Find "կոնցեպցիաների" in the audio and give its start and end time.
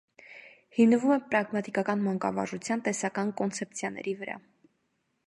3.43-4.17